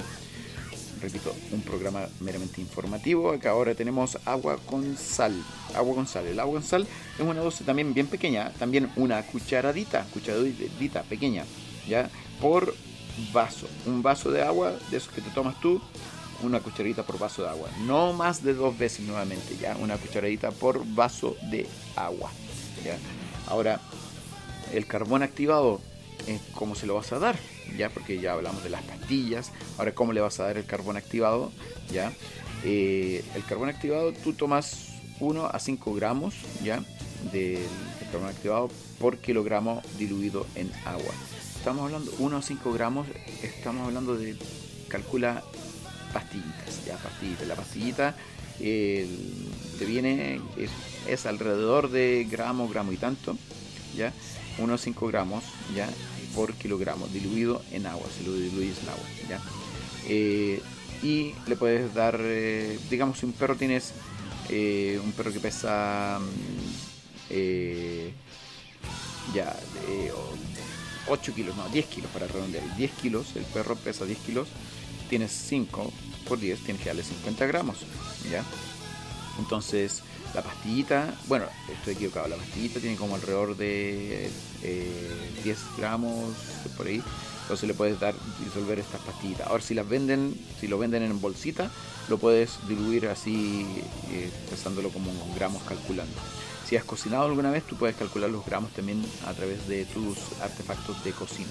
[1.00, 3.30] repito, un programa meramente informativo.
[3.32, 5.34] Acá ahora tenemos agua con sal.
[5.74, 6.26] Agua con sal.
[6.26, 6.86] El agua con sal
[7.18, 11.44] es una dosis también bien pequeña, también una cucharadita, cucharadita pequeña,
[11.88, 12.10] ¿ya?
[12.40, 12.74] Por
[13.32, 13.68] vaso.
[13.86, 15.80] Un vaso de agua, de esos que te tomas tú,
[16.42, 17.68] una cucharadita por vaso de agua.
[17.86, 19.76] No más de dos veces nuevamente, ¿ya?
[19.76, 21.66] Una cucharadita por vaso de
[21.96, 22.30] agua,
[22.84, 22.98] ¿ya?
[23.48, 23.80] Ahora,
[24.72, 25.80] el carbón activado,
[26.54, 27.38] ¿cómo se lo vas a dar?
[27.76, 29.52] Ya, porque ya hablamos de las pastillas.
[29.78, 31.52] Ahora, ¿cómo le vas a dar el carbón activado?
[31.92, 32.12] Ya,
[32.64, 34.88] Eh, el carbón activado, tú tomas
[35.20, 36.34] 1 a 5 gramos,
[36.64, 36.82] ya,
[37.30, 37.62] del
[38.10, 41.12] carbón activado por kilogramo diluido en agua.
[41.58, 43.06] Estamos hablando 1 a 5 gramos,
[43.42, 44.36] estamos hablando de,
[44.88, 45.44] calcula
[46.16, 47.46] pastillitas, ya, pastillitas.
[47.46, 48.14] La pastillita
[48.60, 49.06] eh,
[49.78, 50.70] te viene, es,
[51.06, 53.36] es alrededor de gramo, gramo y tanto,
[53.94, 54.12] ya,
[54.58, 55.44] unos 5 gramos
[55.74, 55.88] ya
[56.34, 59.40] por kilogramo diluido en agua, si lo diluyes en agua, ya.
[60.08, 60.62] Eh,
[61.02, 63.92] y le puedes dar, eh, digamos, si un perro tienes
[64.48, 66.72] eh, un perro que pesa mm,
[67.30, 68.10] eh,
[69.34, 69.54] ya
[69.88, 74.18] eh, o- 8 kilos, no, 10 kilos para redondear, 10 kilos, el perro pesa 10
[74.20, 74.48] kilos,
[75.10, 75.92] tienes 5
[76.26, 77.78] por 10, tienes que darle 50 gramos,
[78.30, 78.44] ya.
[79.38, 80.02] Entonces,
[80.34, 84.30] la pastillita, bueno, estoy equivocado, la pastillita tiene como alrededor de
[84.62, 86.34] eh, 10 gramos
[86.76, 87.02] por ahí.
[87.42, 88.12] Entonces le puedes dar,
[88.44, 89.46] disolver estas pastillitas.
[89.46, 91.70] Ahora si las venden, si lo venden en bolsita,
[92.08, 93.66] lo puedes diluir así,
[94.10, 96.14] eh, pesándolo como en gramos calculando.
[96.68, 100.18] Si has cocinado alguna vez, tú puedes calcular los gramos también a través de tus
[100.42, 101.50] artefactos de cocina.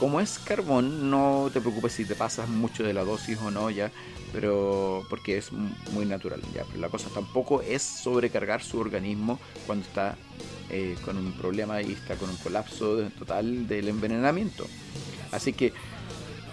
[0.00, 3.68] Como es carbón, no te preocupes si te pasas mucho de la dosis o no
[3.68, 3.92] ya,
[4.32, 6.64] pero porque es muy natural ya.
[6.64, 10.16] Pero la cosa tampoco es sobrecargar su organismo cuando está
[10.70, 14.66] eh, con un problema y está con un colapso total del envenenamiento.
[15.32, 15.74] Así que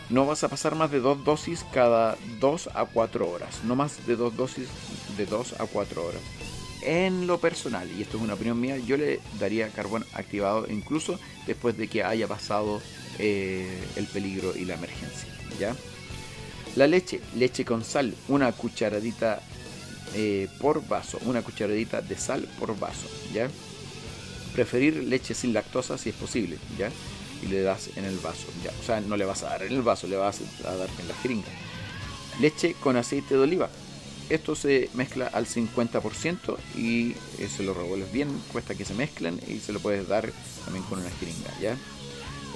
[0.10, 3.64] no vas a pasar más de dos dosis cada 2 a 4 horas.
[3.64, 4.68] No más de dos dosis
[5.16, 6.22] de 2 a 4 horas.
[6.82, 11.20] En lo personal, y esto es una opinión mía, yo le daría carbón activado incluso
[11.46, 12.82] después de que haya pasado
[13.20, 15.28] eh, el peligro y la emergencia.
[15.60, 15.76] ¿ya?
[16.76, 19.42] La leche, leche con sal, una cucharadita
[20.14, 23.08] eh, por vaso, una cucharadita de sal por vaso.
[23.34, 23.50] ¿ya?
[24.54, 26.58] Preferir leche sin lactosa si es posible.
[26.78, 26.92] ¿ya?
[27.44, 28.48] Y le das en el vaso.
[28.64, 28.72] ¿ya?
[28.80, 31.08] O sea, no le vas a dar en el vaso, le vas a dar en
[31.08, 31.48] la jeringa.
[32.40, 33.70] Leche con aceite de oliva.
[34.30, 39.40] Esto se mezcla al 50% y eh, se lo revuelves bien, cuesta que se mezclen
[39.48, 40.32] y se lo puedes dar
[40.66, 41.78] también con una jeringa, ¿ya?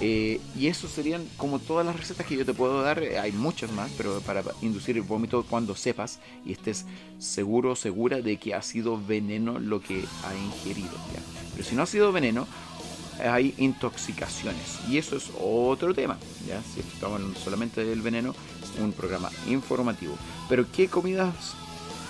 [0.03, 3.31] Eh, y eso serían como todas las recetas que yo te puedo dar, eh, hay
[3.31, 6.87] muchas más, pero para inducir el vómito cuando sepas y estés
[7.19, 11.21] seguro, segura de que ha sido veneno lo que ha ingerido, ¿ya?
[11.51, 12.47] Pero si no ha sido veneno,
[13.23, 16.63] hay intoxicaciones y eso es otro tema, ¿ya?
[16.63, 18.33] Si estamos solamente del veneno,
[18.79, 20.15] un programa informativo.
[20.49, 21.53] Pero ¿qué comidas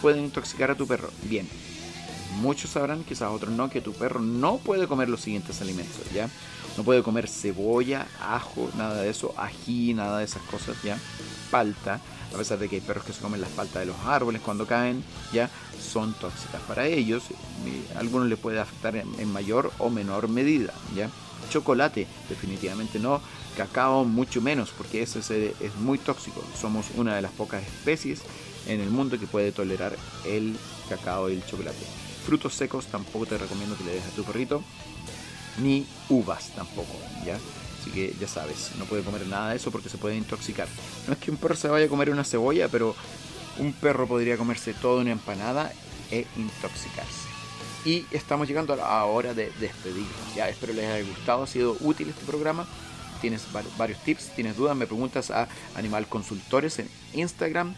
[0.01, 1.09] pueden intoxicar a tu perro?
[1.23, 1.45] Bien,
[2.41, 6.29] muchos sabrán, quizás otros no, que tu perro no puede comer los siguientes alimentos, ¿ya?
[6.77, 10.97] No puede comer cebolla, ajo, nada de eso, ají, nada de esas cosas, ¿ya?
[11.49, 11.99] Palta,
[12.33, 14.65] a pesar de que hay perros que se comen las paltas de los árboles cuando
[14.65, 15.03] caen,
[15.33, 15.49] ¿ya?
[15.81, 17.23] Son tóxicas para ellos,
[17.95, 21.09] a algunos les puede afectar en, mayor o menor medida, ¿ya?
[21.49, 23.19] Chocolate, definitivamente no,
[23.57, 26.41] cacao mucho menos, porque ese se- es muy tóxico.
[26.59, 28.21] Somos una de las pocas especies
[28.67, 30.55] en el mundo que puede tolerar el
[30.87, 31.85] cacao y el chocolate.
[32.25, 34.63] Frutos secos tampoco te recomiendo que le des a tu perrito,
[35.61, 37.35] ni uvas tampoco, ¿ya?
[37.79, 40.67] Así que ya sabes, no puede comer nada de eso porque se puede intoxicar.
[41.07, 42.95] No es que un perro se vaya a comer una cebolla, pero
[43.57, 45.71] un perro podría comerse toda una empanada
[46.11, 47.29] e intoxicarse.
[47.83, 50.35] Y estamos llegando a la hora de despedirnos.
[50.35, 52.67] Ya espero les haya gustado, ha sido útil este programa.
[53.21, 57.73] Tienes var- varios tips, tienes dudas, me preguntas a Animal Consultores en Instagram.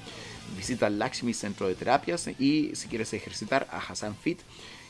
[0.58, 4.40] Visita Lakshmi Centro de Terapias y si quieres ejercitar a Hassan Fit.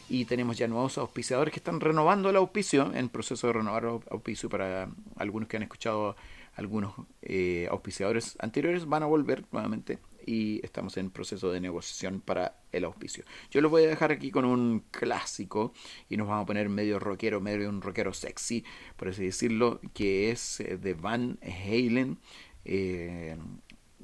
[0.09, 3.99] Y tenemos ya nuevos auspiciadores que están renovando el auspicio, en proceso de renovar el
[4.11, 6.15] auspicio para algunos que han escuchado
[6.55, 12.55] algunos eh, auspiciadores anteriores van a volver nuevamente y estamos en proceso de negociación para
[12.71, 13.25] el auspicio.
[13.51, 15.73] Yo los voy a dejar aquí con un clásico
[16.09, 18.63] y nos vamos a poner medio rockero, medio un rockero sexy,
[18.95, 22.19] por así decirlo, que es eh, de Van Halen.
[22.65, 23.35] eh,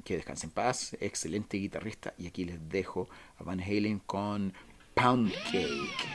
[0.04, 2.14] que descanse en paz, excelente guitarrista.
[2.16, 4.54] Y aquí les dejo a Van Halen con
[4.94, 6.06] Pound Cake.